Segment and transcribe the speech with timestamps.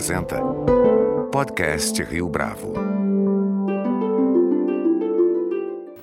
[0.00, 0.40] apresenta
[1.30, 2.72] Podcast Rio Bravo.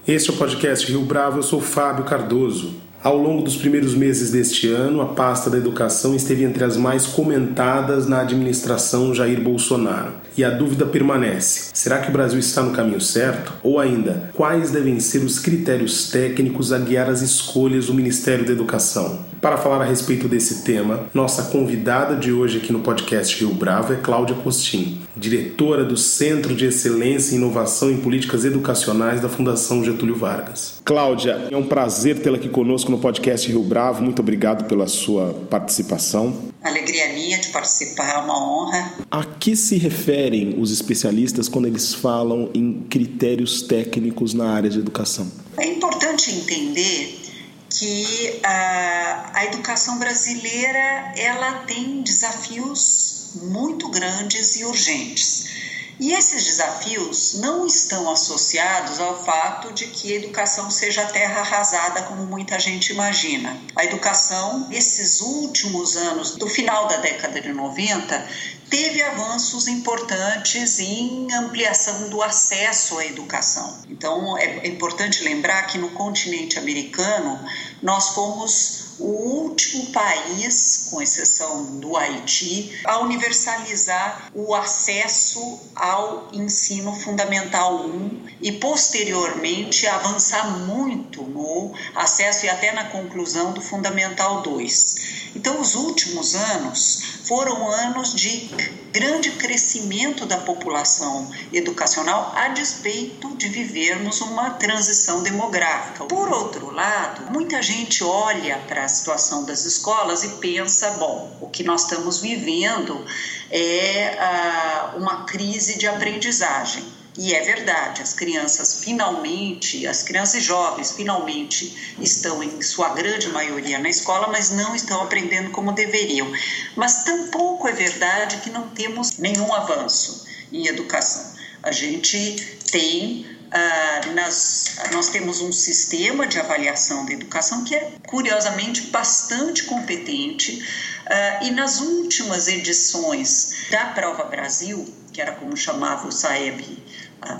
[0.08, 2.76] Este é o podcast Rio Bravo, eu sou Fábio Cardoso.
[3.04, 7.08] Ao longo dos primeiros meses deste ano, a pasta da educação esteve entre as mais
[7.08, 10.14] comentadas na administração Jair Bolsonaro.
[10.38, 13.54] E a dúvida permanece: será que o Brasil está no caminho certo?
[13.64, 18.52] Ou ainda, quais devem ser os critérios técnicos a guiar as escolhas do Ministério da
[18.52, 19.26] Educação?
[19.48, 23.94] Para falar a respeito desse tema, nossa convidada de hoje aqui no podcast Rio Bravo
[23.94, 29.86] é Cláudia Postim, diretora do Centro de Excelência e Inovação em Políticas Educacionais da Fundação
[29.86, 30.82] Getúlio Vargas.
[30.84, 34.04] Cláudia, é um prazer tê-la aqui conosco no podcast Rio Bravo.
[34.04, 36.52] Muito obrigado pela sua participação.
[36.62, 38.96] Alegria minha de participar, é uma honra.
[39.10, 44.78] A que se referem os especialistas quando eles falam em critérios técnicos na área de
[44.78, 45.32] educação?
[45.58, 47.27] É importante entender
[47.70, 55.67] que a, a educação brasileira ela tem desafios muito grandes e urgentes.
[56.00, 62.04] E esses desafios não estão associados ao fato de que a educação seja terra arrasada,
[62.04, 63.60] como muita gente imagina.
[63.76, 68.28] A educação, esses últimos anos, do final da década de 90,
[68.70, 73.82] teve avanços importantes em ampliação do acesso à educação.
[73.90, 77.40] Então, é importante lembrar que no continente americano
[77.82, 86.94] nós fomos o último país, com exceção do Haiti, a universalizar o acesso ao ensino
[86.94, 94.96] fundamental 1 e posteriormente avançar muito no acesso e até na conclusão do fundamental 2.
[95.36, 98.50] Então, os últimos anos foram anos de
[98.92, 106.06] grande crescimento da população educacional a despeito de vivermos uma transição demográfica.
[106.06, 111.48] Por outro lado, muita gente olha para a situação das escolas e pensa, bom, o
[111.48, 113.06] que nós estamos vivendo
[113.52, 116.84] é ah, uma crise de aprendizagem.
[117.18, 123.80] E é verdade, as crianças finalmente, as crianças jovens finalmente estão em sua grande maioria
[123.80, 126.32] na escola, mas não estão aprendendo como deveriam.
[126.76, 131.36] Mas tampouco é verdade que não temos nenhum avanço em educação.
[131.64, 137.94] A gente tem ah, nas, nós temos um sistema de avaliação da educação que é
[138.06, 140.66] curiosamente bastante competente.
[141.06, 146.84] Ah, e nas últimas edições da Prova Brasil, que era como chamava o SAEB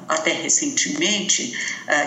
[0.08, 1.54] até recentemente,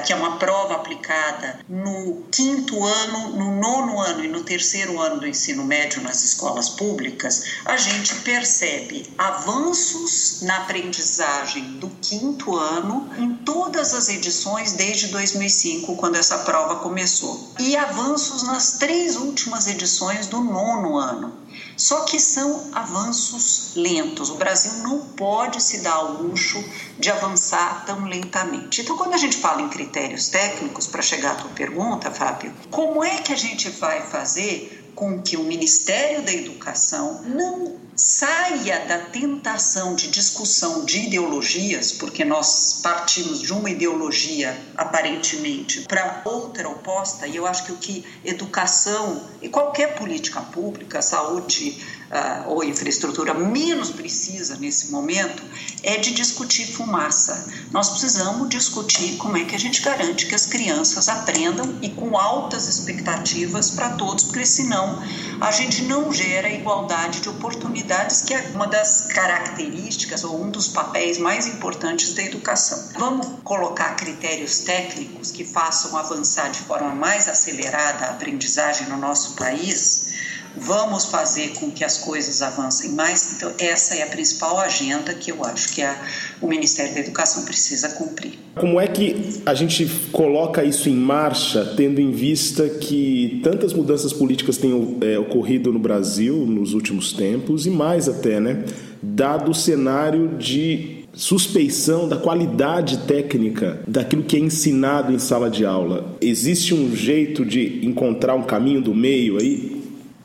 [0.04, 5.20] que é uma prova aplicada no quinto ano, no nono ano e no terceiro ano
[5.20, 13.08] do ensino médio nas escolas públicas, a gente percebe avanços na aprendizagem do quinto ano
[13.18, 19.66] em todas as edições desde 2005, quando essa prova começou, e avanços nas três últimas
[19.66, 21.40] edições do nono ano.
[21.80, 24.28] Só que são avanços lentos.
[24.28, 26.62] O Brasil não pode se dar ao luxo
[26.98, 28.82] de avançar tão lentamente.
[28.82, 33.02] Então, quando a gente fala em critérios técnicos, para chegar à tua pergunta, Fábio, como
[33.02, 38.98] é que a gente vai fazer com que o Ministério da Educação não saia da
[38.98, 47.26] tentação de discussão de ideologias, porque nós partimos de uma ideologia aparentemente para outra oposta,
[47.26, 53.32] e eu acho que o que educação e qualquer política pública, saúde uh, ou infraestrutura
[53.34, 55.42] menos precisa nesse momento
[55.82, 57.46] é de discutir fumaça.
[57.70, 62.18] Nós precisamos discutir como é que a gente garante que as crianças aprendam e com
[62.18, 65.02] altas expectativas para todos, porque senão
[65.40, 70.68] a gente não gera igualdade de oportunidades que é uma das características ou um dos
[70.68, 72.90] papéis mais importantes da educação.
[72.98, 79.34] Vamos colocar critérios técnicos que façam avançar de forma mais acelerada a aprendizagem no nosso
[79.34, 80.29] país?
[80.56, 83.34] Vamos fazer com que as coisas avancem mais.
[83.36, 85.96] Então, essa é a principal agenda que eu acho que a,
[86.40, 88.38] o Ministério da Educação precisa cumprir.
[88.56, 94.12] Como é que a gente coloca isso em marcha, tendo em vista que tantas mudanças
[94.12, 98.64] políticas têm é, ocorrido no Brasil nos últimos tempos e mais até, né?
[99.02, 105.64] Dado o cenário de suspeição da qualidade técnica daquilo que é ensinado em sala de
[105.64, 106.16] aula.
[106.20, 109.79] Existe um jeito de encontrar um caminho do meio aí?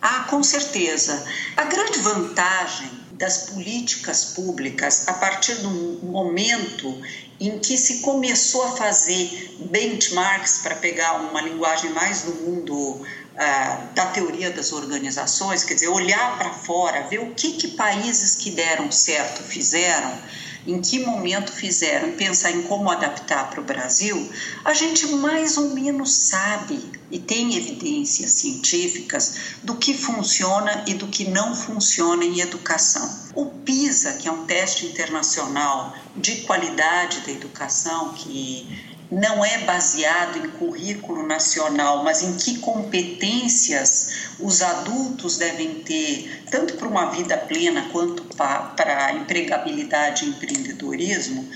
[0.07, 1.25] Ah, com certeza.
[1.57, 7.01] A grande vantagem das políticas públicas a partir do momento
[7.39, 13.03] em que se começou a fazer benchmarks, para pegar uma linguagem mais do mundo
[13.35, 18.35] ah, da teoria das organizações, quer dizer, olhar para fora, ver o que, que países
[18.35, 20.19] que deram certo fizeram,
[20.67, 24.29] em que momento fizeram, pensar em como adaptar para o Brasil,
[24.63, 26.79] a gente mais ou menos sabe
[27.11, 33.25] e tem evidências científicas do que funciona e do que não funciona em educação.
[33.35, 40.37] O PISA, que é um teste internacional de qualidade da educação, que não é baseado
[40.39, 47.37] em currículo nacional, mas em que competências os adultos devem ter, tanto para uma vida
[47.37, 51.49] plena quanto para a empregabilidade e empreendedorismo,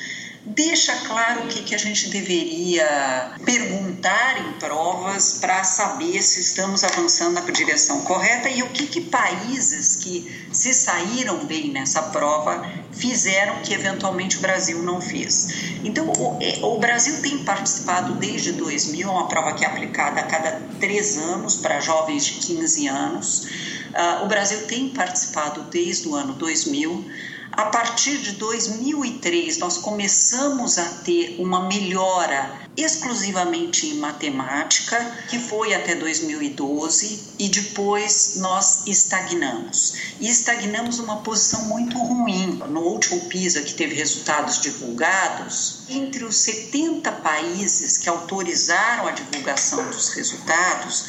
[0.45, 6.83] deixa claro o que, que a gente deveria perguntar em provas para saber se estamos
[6.83, 12.65] avançando na direção correta e o que, que países que se saíram bem nessa prova
[12.91, 15.50] fizeram que eventualmente o Brasil não fez.
[15.83, 20.24] Então, o, é, o Brasil tem participado desde 2000, uma prova que é aplicada a
[20.24, 23.44] cada três anos para jovens de 15 anos.
[23.89, 27.06] Uh, o Brasil tem participado desde o ano 2000.
[27.59, 35.00] A partir de 2003, nós começamos a ter uma melhora exclusivamente em matemática,
[35.30, 39.96] que foi até 2012, e depois nós estagnamos.
[40.20, 42.62] E estagnamos numa posição muito ruim.
[42.70, 49.86] No último PISA, que teve resultados divulgados, entre os 70 países que autorizaram a divulgação
[49.90, 51.06] dos resultados,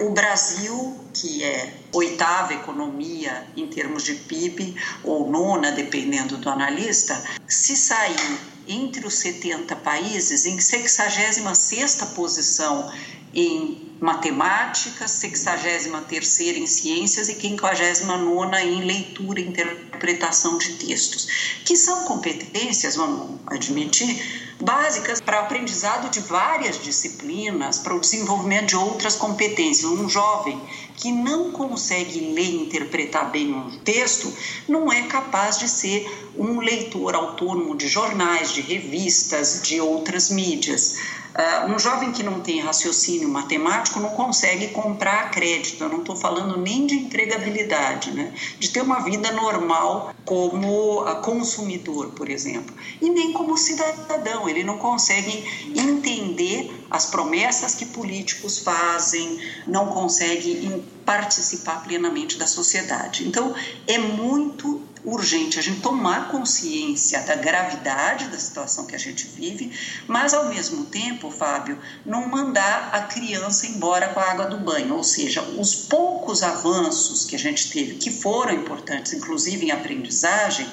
[0.00, 4.74] o Brasil, que é oitava economia em termos de PIB,
[5.04, 12.90] ou nona, dependendo do analista, se sair entre os 70 países em 66ª posição
[13.34, 21.26] em matemática, 63 em ciências e 59 em leitura e interpretação de textos,
[21.64, 28.76] que são competências, vamos admitir, básicas para aprendizado de várias disciplinas, para o desenvolvimento de
[28.76, 29.90] outras competências.
[29.90, 30.60] Um jovem
[30.96, 34.30] que não consegue ler e interpretar bem um texto
[34.68, 36.06] não é capaz de ser
[36.36, 40.96] um leitor autônomo de jornais, de revistas, de outras mídias.
[41.34, 45.82] Uh, um jovem que não tem raciocínio matemático não consegue comprar crédito.
[45.82, 48.32] Eu não estou falando nem de empregabilidade, né?
[48.60, 52.72] de ter uma vida normal como uh, consumidor, por exemplo,
[53.02, 54.48] e nem como cidadão.
[54.48, 55.44] Ele não consegue
[55.74, 63.26] entender as promessas que políticos fazem, não consegue participar plenamente da sociedade.
[63.26, 63.52] Então,
[63.88, 69.70] é muito urgente a gente tomar consciência da gravidade da situação que a gente vive,
[70.06, 74.94] mas ao mesmo tempo, Fábio, não mandar a criança embora com a água do banho,
[74.94, 80.66] ou seja, os poucos avanços que a gente teve, que foram importantes, inclusive em aprendizagem,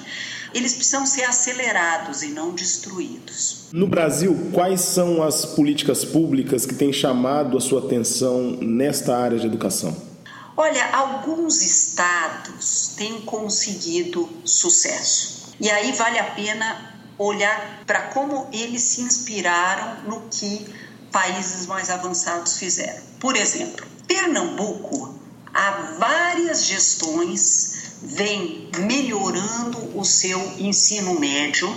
[0.53, 3.69] eles precisam ser acelerados e não destruídos.
[3.71, 9.39] No Brasil, quais são as políticas públicas que têm chamado a sua atenção nesta área
[9.39, 10.10] de educação?
[10.56, 15.53] Olha, alguns estados têm conseguido sucesso.
[15.59, 20.65] E aí vale a pena olhar para como eles se inspiraram no que
[21.12, 23.01] países mais avançados fizeram.
[23.19, 25.15] Por exemplo, Pernambuco,
[25.53, 31.69] há várias gestões vem melhorando o seu ensino médio,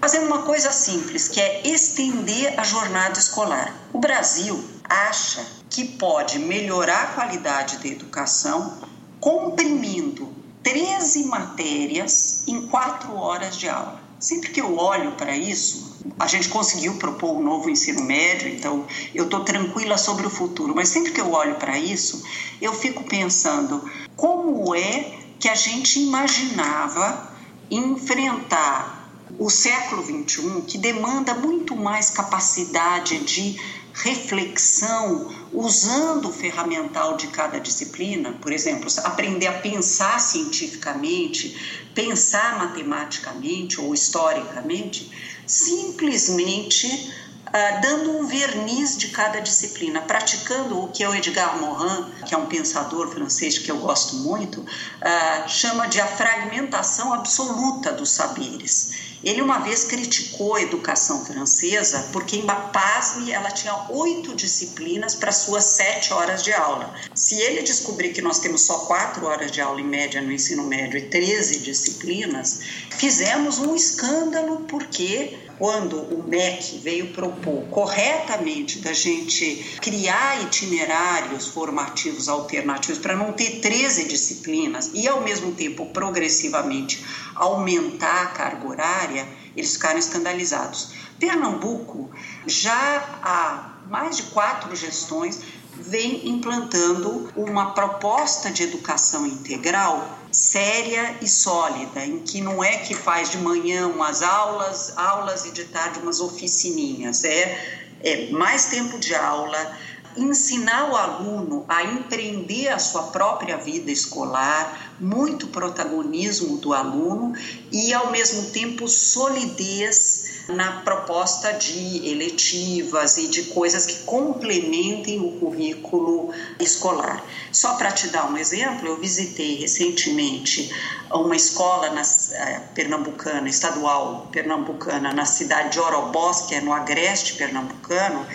[0.00, 3.74] fazendo uma coisa simples, que é estender a jornada escolar.
[3.92, 8.78] O Brasil acha que pode melhorar a qualidade da educação
[9.20, 14.00] comprimindo 13 matérias em 4 horas de aula.
[14.18, 18.84] Sempre que eu olho para isso, a gente conseguiu propor um novo ensino médio, então
[19.14, 22.22] eu estou tranquila sobre o futuro, mas sempre que eu olho para isso,
[22.60, 23.82] eu fico pensando
[24.16, 27.30] como é que a gente imaginava
[27.70, 29.00] enfrentar
[29.38, 33.58] o século XXI, que demanda muito mais capacidade de
[34.02, 43.80] reflexão usando o ferramental de cada disciplina, por exemplo, aprender a pensar cientificamente, pensar matematicamente
[43.80, 45.10] ou historicamente,
[45.46, 47.12] simplesmente
[47.50, 52.32] Uh, dando um verniz de cada disciplina, praticando o que é o Edgar Morin, que
[52.32, 58.10] é um pensador francês que eu gosto muito, uh, chama de a fragmentação absoluta dos
[58.10, 59.10] saberes.
[59.22, 65.30] Ele uma vez criticou a educação francesa porque em Bapasme ela tinha oito disciplinas para
[65.30, 66.94] suas sete horas de aula.
[67.14, 70.62] Se ele descobrir que nós temos só quatro horas de aula em média no ensino
[70.64, 78.94] médio e 13 disciplinas, fizemos um escândalo porque quando o MEC veio propor corretamente da
[78.94, 87.04] gente criar itinerários formativos alternativos para não ter 13 disciplinas e, ao mesmo tempo, progressivamente
[87.34, 90.92] aumentar a carga horária, eles ficaram escandalizados.
[91.18, 92.10] Pernambuco
[92.46, 95.40] já há mais de quatro gestões
[95.74, 102.94] vem implantando uma proposta de educação integral séria e sólida, em que não é que
[102.94, 108.98] faz de manhã umas aulas, aulas e de tarde umas oficininhas, é, é mais tempo
[108.98, 109.78] de aula,
[110.16, 117.34] ensinar o aluno a empreender a sua própria vida escolar, muito protagonismo do aluno
[117.72, 125.32] e ao mesmo tempo solidez na proposta de eletivas e de coisas que complementem o
[125.38, 127.24] currículo escolar.
[127.52, 130.70] Só para te dar um exemplo, eu visitei recentemente
[131.12, 137.34] uma escola na, eh, pernambucana, estadual pernambucana, na cidade de Orobós, que é no agreste
[137.34, 138.26] pernambucano,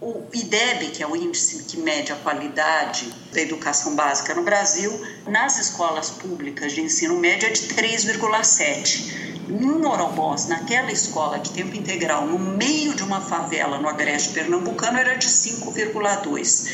[0.00, 4.92] o IDEB, que é o índice que mede a qualidade da educação básica no Brasil,
[5.26, 11.74] nas escolas públicas de ensino médio é de 3,7 em Orobós, naquela escola de tempo
[11.74, 16.68] integral, no meio de uma favela no agreste pernambucano, era de 5,2.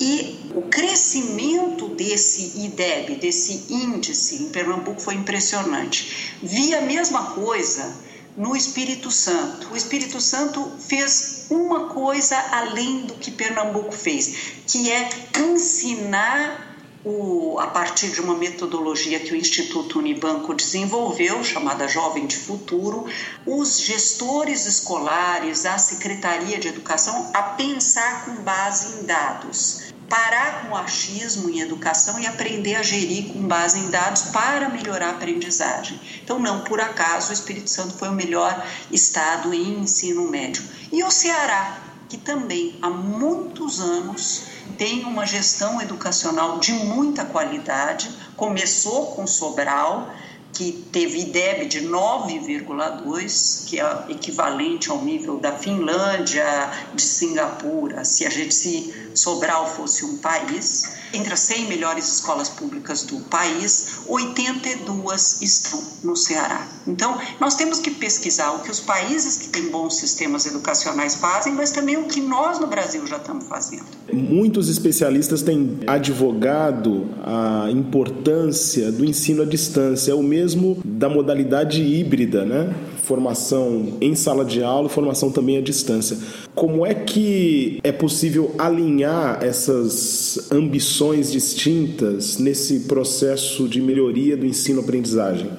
[0.00, 6.36] E o crescimento desse IDEB, desse índice em Pernambuco foi impressionante.
[6.42, 8.07] Vi a mesma coisa
[8.38, 9.68] no Espírito Santo.
[9.72, 16.68] O Espírito Santo fez uma coisa além do que Pernambuco fez, que é ensinar
[17.04, 23.06] o, a partir de uma metodologia que o Instituto Unibanco desenvolveu, chamada Jovem de Futuro,
[23.44, 29.92] os gestores escolares, a Secretaria de Educação, a pensar com base em dados.
[30.08, 34.68] Parar com o achismo em educação e aprender a gerir com base em dados para
[34.68, 36.00] melhorar a aprendizagem.
[36.22, 40.62] Então, não por acaso, o Espírito Santo foi o melhor estado em ensino médio.
[40.90, 44.44] E o Ceará, que também há muitos anos
[44.78, 50.10] tem uma gestão educacional de muita qualidade, começou com Sobral,
[50.58, 56.44] que teve IDEB de 9,2, que é equivalente ao nível da Finlândia,
[56.92, 60.97] de Singapura, se a gente se Sobral fosse um país.
[61.12, 66.66] Entre as 100 melhores escolas públicas do país, 82 estão no Ceará.
[66.86, 71.54] Então, nós temos que pesquisar o que os países que têm bons sistemas educacionais fazem,
[71.54, 73.86] mas também o que nós no Brasil já estamos fazendo.
[74.12, 81.82] Muitos especialistas têm advogado a importância do ensino à distância, é o mesmo da modalidade
[81.82, 82.74] híbrida, né?
[83.08, 86.18] Formação em sala de aula e formação também à distância.
[86.54, 95.50] Como é que é possível alinhar essas ambições distintas nesse processo de melhoria do ensino-aprendizagem?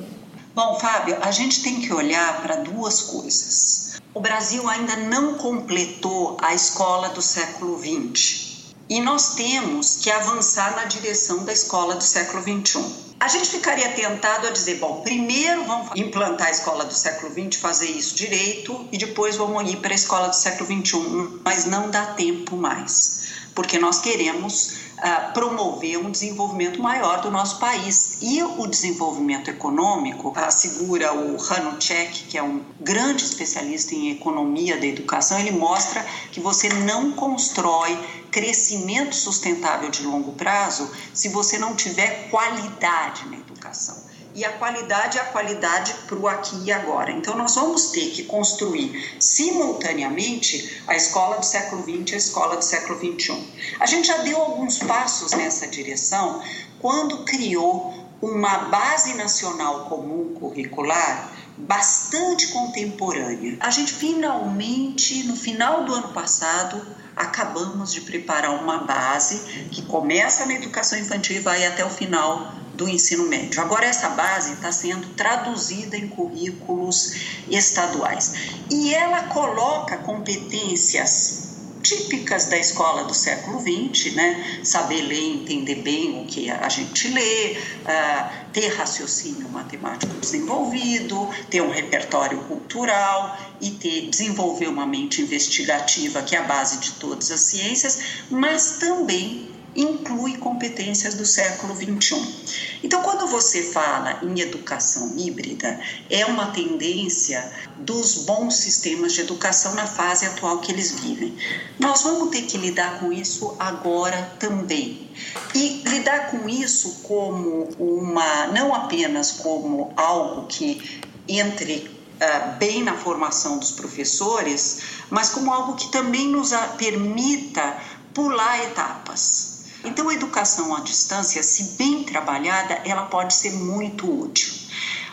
[0.53, 4.00] Bom, Fábio, a gente tem que olhar para duas coisas.
[4.13, 8.50] O Brasil ainda não completou a escola do século XX
[8.89, 13.08] e nós temos que avançar na direção da escola do século XXI.
[13.19, 17.59] A gente ficaria tentado a dizer, bom, primeiro vamos implantar a escola do século XX,
[17.59, 21.89] fazer isso direito, e depois vamos ir para a escola do século XXI, mas não
[21.89, 23.23] dá tempo mais,
[23.53, 28.18] porque nós queremos uh, promover um desenvolvimento maior do nosso país.
[28.22, 34.86] E o desenvolvimento econômico, assegura o Hanuchek, que é um grande especialista em economia da
[34.86, 37.98] educação, ele mostra que você não constrói
[38.32, 44.08] crescimento sustentável de longo prazo se você não tiver qualidade na educação.
[44.39, 47.12] E a qualidade é a qualidade para o aqui e agora.
[47.12, 52.55] Então, nós vamos ter que construir simultaneamente a escola do século XX e a escola
[52.55, 53.38] do século XXI.
[53.81, 56.41] A gente já deu alguns passos nessa direção
[56.79, 63.58] quando criou uma base nacional comum curricular bastante contemporânea.
[63.60, 66.81] A gente finalmente, no final do ano passado,
[67.13, 72.53] acabamos de preparar uma base que começa na educação infantil e vai até o final
[72.79, 73.62] do ensino médio.
[73.62, 77.13] Agora, essa base está sendo traduzida em currículos
[77.50, 78.33] estaduais
[78.71, 81.50] e ela coloca competências
[81.83, 84.62] típicas da escola do século XX, né?
[84.63, 91.62] Saber ler, entender bem o que a gente lê, uh, ter raciocínio matemático desenvolvido, ter
[91.62, 97.29] um repertório cultural e ter desenvolver uma mente investigativa que é a base de todas
[97.29, 102.79] as ciências, mas também inclui competências do século XXI.
[102.83, 109.74] Então, quando você fala em educação híbrida, é uma tendência dos bons sistemas de educação
[109.75, 111.36] na fase atual que eles vivem.
[111.79, 115.09] Nós vamos ter que lidar com isso agora também.
[115.55, 122.95] E lidar com isso como uma, não apenas como algo que entre uh, bem na
[122.95, 127.77] formação dos professores, mas como algo que também nos permita
[128.13, 129.49] pular etapas
[129.83, 134.53] então, a educação à distância, se bem trabalhada, ela pode ser muito útil.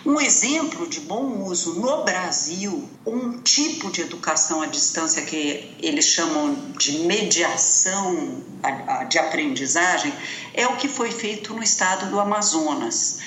[0.04, 6.04] Um exemplo de bom uso no Brasil, um tipo de educação à distância que eles
[6.04, 8.40] chamam de mediação
[9.08, 10.12] de aprendizagem,
[10.54, 13.18] é o que foi feito no estado do Amazonas.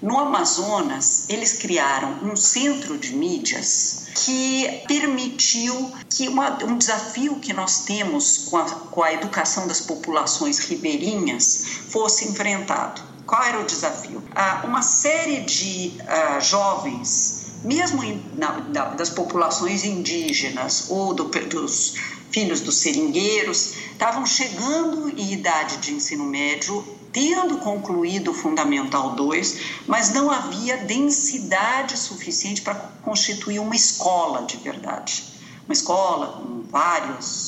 [0.00, 7.52] No Amazonas, eles criaram um centro de mídias que permitiu que uma, um desafio que
[7.52, 13.02] nós temos com a, com a educação das populações ribeirinhas fosse enfrentado.
[13.26, 14.22] Qual era o desafio?
[14.34, 18.50] Ah, uma série de ah, jovens, mesmo em, na,
[18.90, 21.94] das populações indígenas ou do, dos
[22.30, 29.60] filhos dos seringueiros, estavam chegando em idade de ensino médio, tendo concluído o Fundamental 2,
[29.86, 35.24] mas não havia densidade suficiente para constituir uma escola de verdade.
[35.66, 37.47] Uma escola com vários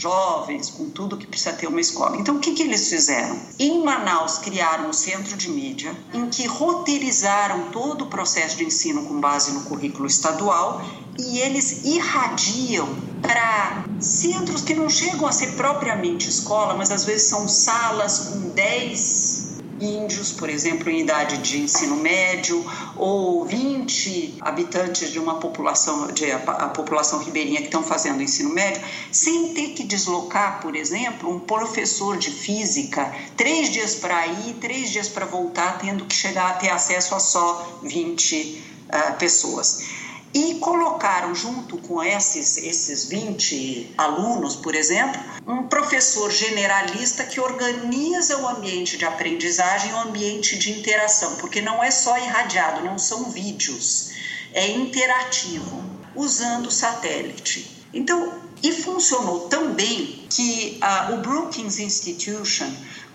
[0.00, 2.16] jovens, com tudo que precisa ter uma escola.
[2.16, 3.38] Então, o que, que eles fizeram?
[3.58, 9.04] Em Manaus, criaram um centro de mídia em que roteirizaram todo o processo de ensino
[9.04, 10.82] com base no currículo estadual
[11.18, 12.88] e eles irradiam
[13.20, 18.48] para centros que não chegam a ser propriamente escola, mas às vezes são salas com
[18.50, 19.39] 10
[19.80, 22.64] índios, por exemplo, em idade de ensino médio,
[22.96, 28.50] ou 20 habitantes de uma população, de, a, a população ribeirinha que estão fazendo ensino
[28.50, 34.54] médio, sem ter que deslocar, por exemplo, um professor de física, três dias para ir,
[34.60, 38.60] três dias para voltar, tendo que chegar a ter acesso a só 20 uh,
[38.90, 39.99] ah, pessoas
[40.32, 48.36] e colocaram junto com esses, esses 20 alunos, por exemplo, um professor generalista que organiza
[48.38, 53.30] o ambiente de aprendizagem, o ambiente de interação, porque não é só irradiado, não são
[53.30, 54.12] vídeos,
[54.52, 55.82] é interativo,
[56.14, 57.84] usando satélite.
[57.92, 62.70] Então, e funcionou tão bem que uh, o Brookings Institution,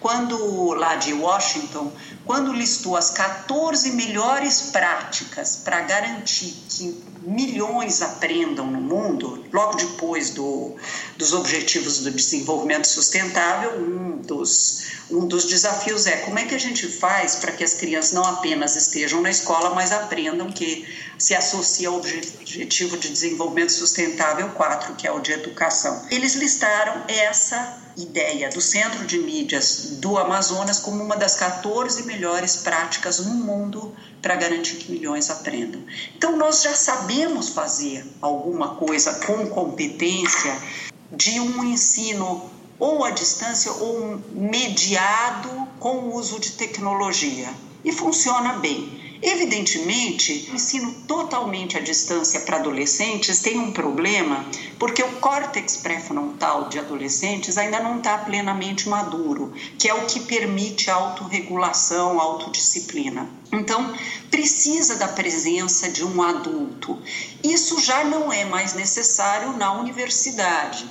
[0.06, 1.92] quando lá de Washington,
[2.26, 10.30] quando listou as 14 melhores práticas para garantir que milhões aprendam no mundo, logo depois
[10.30, 10.76] do,
[11.18, 16.60] dos Objetivos do Desenvolvimento Sustentável, um dos, um dos desafios é como é que a
[16.60, 21.34] gente faz para que as crianças não apenas estejam na escola, mas aprendam que se
[21.34, 26.06] associa ao Objetivo de Desenvolvimento Sustentável 4, que é o de educação.
[26.12, 32.58] Eles listaram essa ideia do Centro de Mídias do Amazonas como uma das 14 melhores
[32.58, 35.82] práticas no mundo para garantir que milhões aprendam.
[36.16, 40.58] Então, nós já sabemos fazer alguma coisa com competência
[41.12, 47.48] de um ensino ou à distância ou mediado com o uso de tecnologia.
[47.84, 49.05] E funciona bem.
[49.22, 54.46] Evidentemente, o ensino totalmente à distância para adolescentes tem um problema,
[54.78, 60.20] porque o córtex pré-frontal de adolescentes ainda não está plenamente maduro, que é o que
[60.20, 63.30] permite autorregulação, autodisciplina.
[63.52, 63.94] Então,
[64.30, 67.00] precisa da presença de um adulto.
[67.44, 70.86] Isso já não é mais necessário na universidade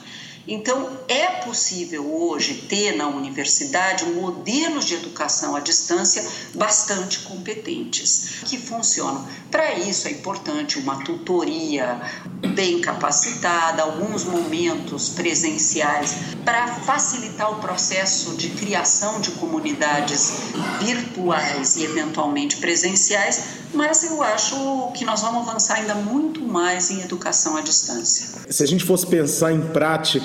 [0.46, 8.58] então, é possível hoje ter na universidade modelos de educação à distância bastante competentes, que
[8.58, 9.26] funcionam.
[9.50, 12.00] Para isso, é importante uma tutoria
[12.54, 20.32] bem capacitada, alguns momentos presenciais, para facilitar o processo de criação de comunidades
[20.80, 27.00] virtuais e, eventualmente, presenciais, mas eu acho que nós vamos avançar ainda muito mais em
[27.00, 28.26] educação à distância.
[28.48, 29.60] Se a gente fosse pensar em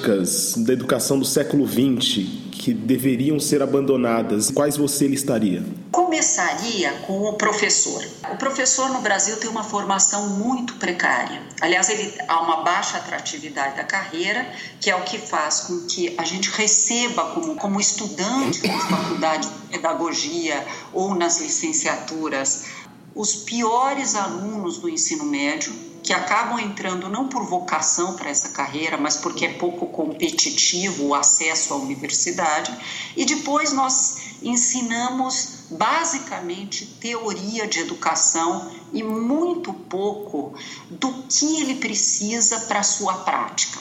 [0.09, 5.63] práticas da educação do século XX que deveriam ser abandonadas, quais você listaria?
[5.91, 8.03] Começaria com o professor.
[8.33, 11.41] O professor no Brasil tem uma formação muito precária.
[11.61, 14.45] Aliás, ele há uma baixa atratividade da carreira,
[14.81, 19.47] que é o que faz com que a gente receba como, como estudante na faculdade
[19.47, 22.65] de pedagogia ou nas licenciaturas
[23.15, 28.97] os piores alunos do ensino médio, que acabam entrando não por vocação para essa carreira,
[28.97, 32.75] mas porque é pouco competitivo o acesso à universidade,
[33.15, 40.53] e depois nós ensinamos basicamente teoria de educação e muito pouco
[40.89, 43.79] do que ele precisa para a sua prática.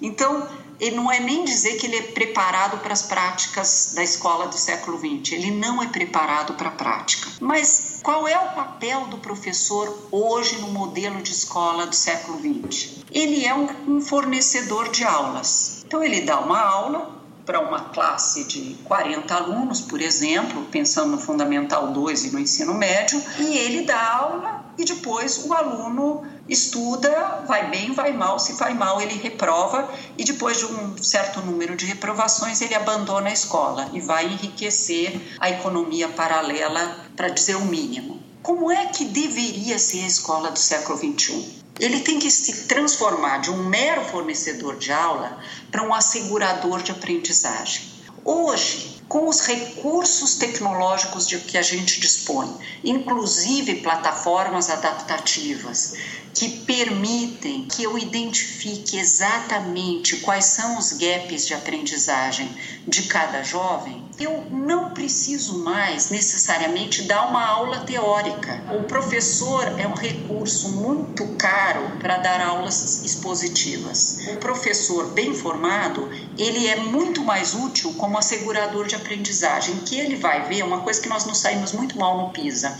[0.00, 0.48] Então,
[0.80, 4.58] ele não é nem dizer que ele é preparado para as práticas da escola do
[4.58, 7.30] século XX, ele não é preparado para a prática.
[7.40, 13.04] Mas qual é o papel do professor hoje no modelo de escola do século XX?
[13.10, 15.84] Ele é um, fornecedor de aulas.
[15.86, 21.18] Então, ele dá uma aula para uma classe de 40 alunos, por exemplo, pensando no
[21.18, 27.44] Fundamental 2 e no ensino médio, e ele dá aula e depois o aluno estuda,
[27.46, 31.76] vai bem, vai mal, se vai mal ele reprova e depois de um certo número
[31.76, 37.64] de reprovações ele abandona a escola e vai enriquecer a economia paralela, para dizer o
[37.64, 38.20] mínimo.
[38.42, 41.62] como é que deveria ser a escola do século XXI?
[41.78, 45.38] Ele tem que se transformar de um mero fornecedor de aula
[45.70, 47.84] para um assegurador de aprendizagem.
[48.24, 52.50] Hoje, com os recursos tecnológicos de que a gente dispõe,
[52.82, 55.96] inclusive plataformas adaptativas
[56.32, 62.50] que permitem que eu identifique exatamente quais são os gaps de aprendizagem
[62.88, 68.62] de cada jovem, eu não preciso mais necessariamente dar uma aula teórica.
[68.74, 74.18] O professor é um recurso muito caro para dar aulas expositivas.
[74.32, 80.16] O professor bem formado, ele é muito mais útil como assegurador de aprendizagem, que ele
[80.16, 82.76] vai ver uma coisa que nós nos saímos muito mal no PISA,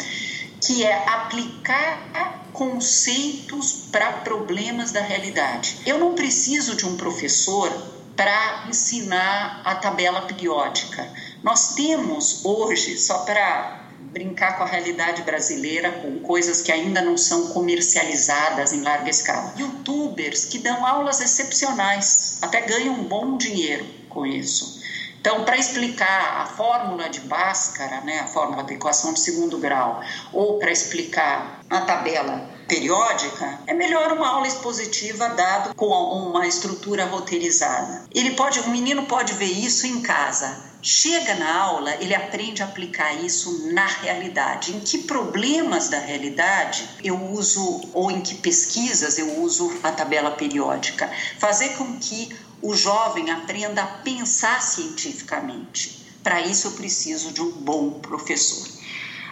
[0.60, 5.78] que é aplicar conceitos para problemas da realidade.
[5.86, 7.70] Eu não preciso de um professor
[8.16, 11.08] para ensinar a tabela periódica.
[11.42, 13.80] Nós temos hoje, só para
[14.12, 19.54] brincar com a realidade brasileira, com coisas que ainda não são comercializadas em larga escala.
[19.56, 24.80] Youtubers que dão aulas excepcionais, até ganham um bom dinheiro com isso.
[25.20, 30.02] Então, para explicar a fórmula de Bhaskara, né, a fórmula da equação de segundo grau,
[30.32, 37.04] ou para explicar a tabela periódica, é melhor uma aula expositiva dada com uma estrutura
[37.04, 38.06] roteirizada.
[38.10, 40.72] Ele pode, o menino pode ver isso em casa.
[40.80, 44.74] Chega na aula, ele aprende a aplicar isso na realidade.
[44.74, 50.30] Em que problemas da realidade eu uso, ou em que pesquisas eu uso a tabela
[50.30, 51.10] periódica.
[51.38, 56.06] Fazer com que o jovem aprenda a pensar cientificamente.
[56.22, 58.81] Para isso, eu preciso de um bom professor.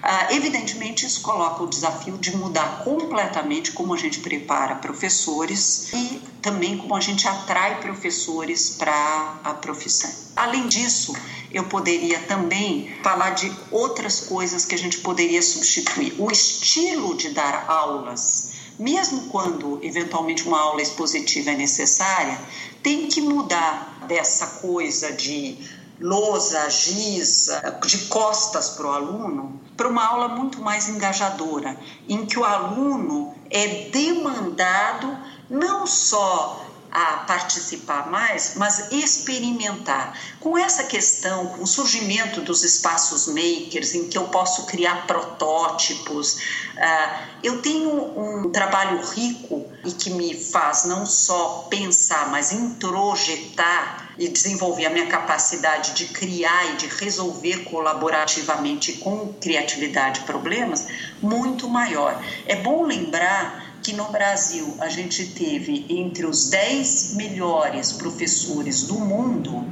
[0.03, 6.23] Ah, evidentemente, isso coloca o desafio de mudar completamente como a gente prepara professores e
[6.41, 10.11] também como a gente atrai professores para a profissão.
[10.35, 11.15] Além disso,
[11.53, 16.15] eu poderia também falar de outras coisas que a gente poderia substituir.
[16.19, 22.41] O estilo de dar aulas mesmo quando eventualmente uma aula expositiva é necessária,
[22.83, 25.59] tem que mudar dessa coisa de
[26.01, 27.49] lousa, giz,
[27.87, 31.77] de costas para o aluno, para uma aula muito mais engajadora,
[32.09, 35.17] em que o aluno é demandado
[35.49, 40.19] não só a participar mais, mas experimentar.
[40.41, 46.35] Com essa questão, com o surgimento dos espaços makers, em que eu posso criar protótipos,
[46.35, 54.10] uh, eu tenho um trabalho rico e que me faz não só pensar, mas introjetar
[54.20, 60.87] e desenvolver a minha capacidade de criar e de resolver colaborativamente com criatividade problemas
[61.22, 62.22] muito maior.
[62.46, 68.98] É bom lembrar que no Brasil a gente teve entre os 10 melhores professores do
[68.98, 69.64] mundo,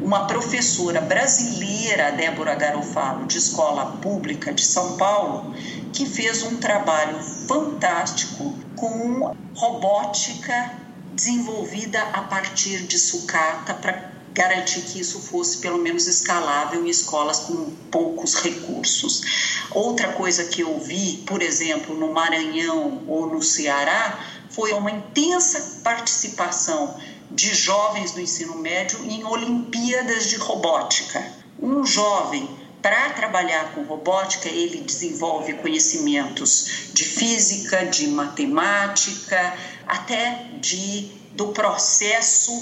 [0.00, 5.54] uma professora brasileira, Débora Garofalo, de escola pública de São Paulo,
[5.92, 10.81] que fez um trabalho fantástico com robótica
[11.22, 17.40] desenvolvida a partir de sucata para garantir que isso fosse pelo menos escalável em escolas
[17.40, 19.22] com poucos recursos.
[19.70, 24.18] Outra coisa que eu vi, por exemplo, no Maranhão ou no Ceará,
[24.50, 26.98] foi uma intensa participação
[27.30, 31.24] de jovens do ensino médio em Olimpíadas de Robótica.
[31.60, 32.48] Um jovem,
[32.82, 39.54] para trabalhar com robótica, ele desenvolve conhecimentos de física, de matemática,
[39.86, 42.52] até de do processo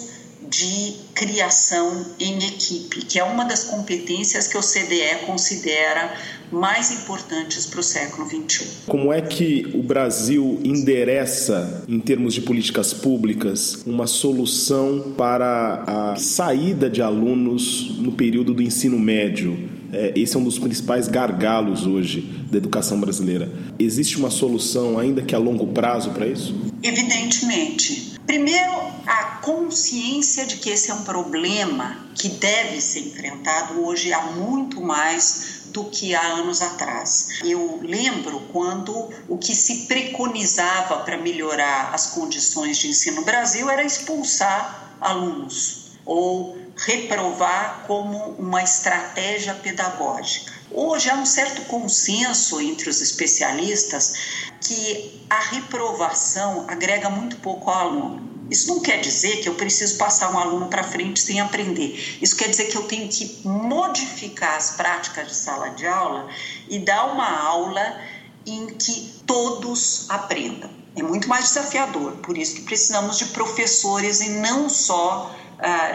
[0.49, 6.15] de criação em equipe, que é uma das competências que o CDE considera
[6.51, 8.67] mais importantes para o século XXI.
[8.87, 16.17] Como é que o Brasil endereça, em termos de políticas públicas, uma solução para a
[16.17, 19.80] saída de alunos no período do ensino médio?
[19.93, 23.51] É, esse é um dos principais gargalos hoje da educação brasileira.
[23.79, 26.55] Existe uma solução, ainda que a longo prazo, para isso?
[26.83, 28.19] Evidentemente.
[28.27, 28.73] Primeiro,
[29.07, 34.81] a consciência de que esse é um problema que deve ser enfrentado hoje há muito
[34.81, 37.41] mais do que há anos atrás.
[37.45, 43.69] Eu lembro quando o que se preconizava para melhorar as condições de ensino no Brasil
[43.71, 50.53] era expulsar alunos ou reprovar como uma estratégia pedagógica.
[50.73, 54.15] Hoje há um certo consenso entre os especialistas
[54.61, 58.29] que a reprovação agrega muito pouco ao aluno.
[58.51, 62.19] Isso não quer dizer que eu preciso passar um aluno para frente sem aprender.
[62.21, 66.29] Isso quer dizer que eu tenho que modificar as práticas de sala de aula
[66.69, 68.01] e dar uma aula
[68.45, 70.71] em que todos aprendam.
[70.97, 75.37] É muito mais desafiador, por isso que precisamos de professores e não só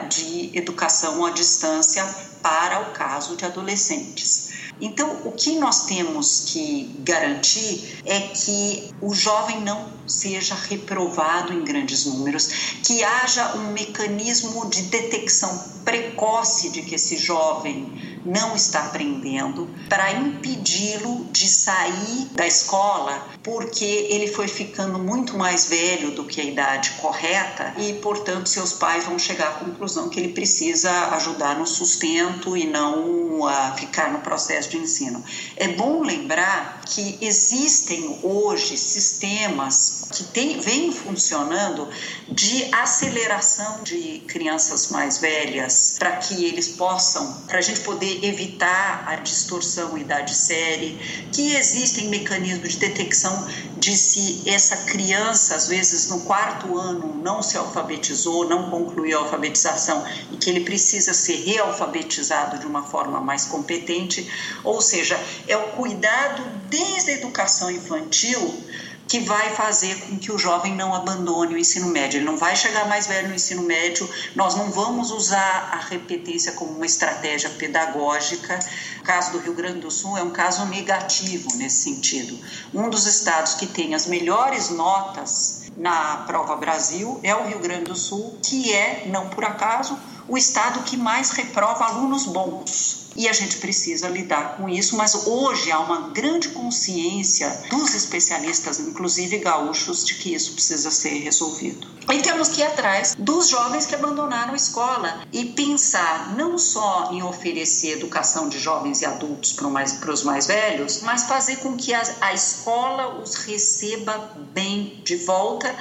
[0.09, 2.05] de educação à distância
[2.45, 4.49] para o caso de adolescentes.
[4.79, 11.63] Então, o que nós temos que garantir é que o jovem não seja reprovado em
[11.63, 12.47] grandes números,
[12.83, 20.11] que haja um mecanismo de detecção precoce de que esse jovem não está aprendendo, para
[20.13, 26.43] impedi-lo de sair da escola, porque ele foi ficando muito mais velho do que a
[26.43, 31.67] idade correta e, portanto, seus pais vão chegar à conclusão que ele precisa ajudar no
[31.67, 35.23] sustento e não uh, ficar no processo de ensino.
[35.55, 41.87] É bom lembrar que existem hoje sistemas que tem, vêm funcionando
[42.29, 49.05] de aceleração de crianças mais velhas para que eles possam, para a gente poder evitar
[49.07, 50.97] a distorção idade-série,
[51.31, 57.41] que existem mecanismos de detecção de se essa criança, às vezes no quarto ano, não
[57.41, 62.24] se alfabetizou, não concluiu a alfabetização e que ele precisa ser realfabetizado
[62.59, 64.29] de uma forma mais competente,
[64.63, 68.63] ou seja, é o cuidado desde a educação infantil
[69.07, 72.17] que vai fazer com que o jovem não abandone o ensino médio.
[72.17, 76.53] Ele não vai chegar mais velho no ensino médio, nós não vamos usar a repetência
[76.53, 78.59] como uma estratégia pedagógica.
[78.99, 82.37] O caso do Rio Grande do Sul é um caso negativo nesse sentido.
[82.73, 87.85] Um dos estados que tem as melhores notas na prova Brasil é o Rio Grande
[87.85, 93.29] do Sul, que é, não por acaso, o estado que mais reprova alunos bons e
[93.29, 99.37] a gente precisa lidar com isso, mas hoje há uma grande consciência dos especialistas, inclusive
[99.37, 101.87] gaúchos, de que isso precisa ser resolvido.
[102.11, 107.09] E temos que ir atrás dos jovens que abandonaram a escola e pensar não só
[107.11, 111.57] em oferecer educação de jovens e adultos para, mais, para os mais velhos, mas fazer
[111.57, 115.73] com que a, a escola os receba bem de volta,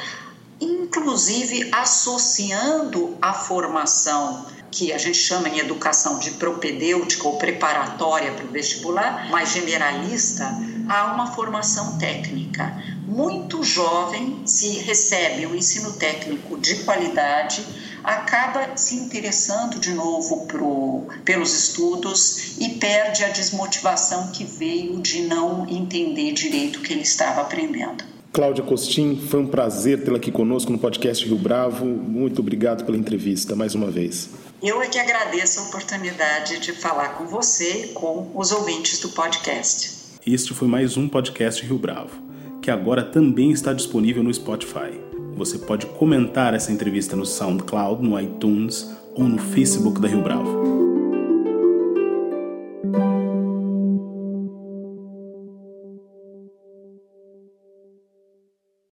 [0.61, 8.45] inclusive associando a formação que a gente chama em educação de propedêutica ou preparatória para
[8.45, 10.53] o vestibular, mais generalista,
[10.89, 12.77] há uma formação técnica.
[13.07, 17.65] Muito jovem se recebe um ensino técnico de qualidade,
[18.03, 25.23] acaba se interessando de novo pro, pelos estudos e perde a desmotivação que veio de
[25.23, 28.14] não entender direito o que ele estava aprendendo.
[28.35, 31.87] Cláudia Costin, foi um prazer tê-la aqui conosco no podcast Rio Bravo.
[31.87, 34.29] Muito obrigado pela entrevista mais uma vez.
[34.61, 39.11] Eu é que agradeço a oportunidade de falar com você e com os ouvintes do
[39.11, 40.19] podcast.
[40.27, 42.21] Este foi mais um podcast Rio Bravo,
[42.61, 45.01] que agora também está disponível no Spotify.
[45.37, 50.74] Você pode comentar essa entrevista no SoundCloud, no iTunes ou no Facebook da Rio Bravo.